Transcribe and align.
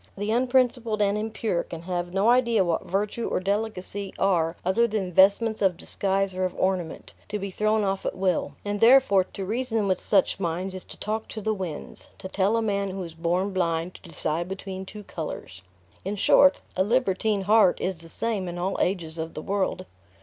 The 0.17 0.31
unprincipled 0.31 0.99
and 0.99 1.15
impure 1.15 1.61
can 1.61 1.83
have 1.83 2.11
no 2.11 2.29
idea 2.31 2.63
what 2.63 2.87
virtue 2.87 3.27
or 3.27 3.39
delicacy 3.39 4.11
are 4.17 4.55
other 4.65 4.87
than 4.87 5.11
vestments 5.13 5.61
of 5.61 5.77
disguise 5.77 6.33
or 6.33 6.43
of 6.43 6.55
ornament, 6.57 7.13
to 7.29 7.37
be 7.37 7.51
thrown 7.51 7.83
off 7.83 8.03
at 8.03 8.17
will; 8.17 8.53
and 8.65 8.81
therefore, 8.81 9.25
to 9.25 9.45
reason 9.45 9.87
with 9.87 9.99
such 9.99 10.39
minds 10.39 10.73
is 10.73 10.83
to 10.85 10.97
talk 10.97 11.27
to 11.27 11.39
the 11.39 11.53
winds 11.53 12.09
to 12.17 12.27
tell 12.27 12.57
a 12.57 12.63
man 12.63 12.89
who 12.89 13.03
is 13.03 13.13
born 13.13 13.53
blind 13.53 13.93
to 13.93 14.01
decide 14.01 14.47
between 14.49 14.87
two 14.87 15.03
colors. 15.03 15.61
In 16.03 16.15
short, 16.15 16.57
a 16.75 16.83
libertine 16.83 17.41
heart 17.43 17.79
is 17.79 17.99
the 17.99 18.09
same 18.09 18.47
in 18.47 18.57
all 18.57 18.77
ages 18.81 19.19
of 19.19 19.35
the 19.35 19.41
world. 19.43 19.85